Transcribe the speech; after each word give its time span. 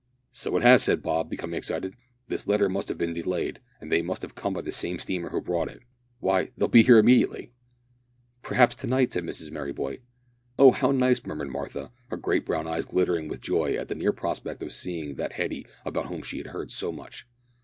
"So 0.31 0.57
it 0.57 0.63
has," 0.63 0.81
said 0.81 1.03
Bob, 1.03 1.29
becoming 1.29 1.59
excited; 1.59 1.93
"their 2.27 2.39
letter 2.47 2.67
must 2.67 2.87
have 2.87 2.97
been 2.97 3.13
delayed, 3.13 3.59
and 3.79 3.91
they 3.91 4.01
must 4.01 4.23
have 4.23 4.33
come 4.33 4.53
by 4.53 4.61
the 4.61 4.71
same 4.71 4.97
steamer 4.97 5.29
that 5.29 5.41
brought 5.41 5.67
it; 5.67 5.83
why, 6.19 6.49
they'll 6.57 6.67
be 6.67 6.81
here 6.81 6.97
immediately!" 6.97 7.53
"Perhaps 8.41 8.73
to 8.77 8.87
night!" 8.87 9.15
exclaimed 9.15 9.29
Mrs 9.29 9.51
Merryboy. 9.51 9.99
"Oh! 10.57 10.71
how 10.71 10.89
nice!" 10.89 11.23
murmured 11.23 11.49
Martha, 11.51 11.91
her 12.07 12.17
great 12.17 12.47
brown 12.47 12.65
eyes 12.65 12.85
glittering 12.85 13.27
with 13.27 13.41
joy 13.41 13.73
at 13.75 13.89
the 13.89 13.93
near 13.93 14.11
prospect 14.11 14.63
of 14.63 14.73
seeing 14.73 15.17
that 15.17 15.33
Hetty 15.33 15.67
about 15.85 16.07
whom 16.07 16.23
she 16.23 16.39
had 16.39 16.47
heard 16.47 16.71
so 16.71 16.91
much. 16.91 17.27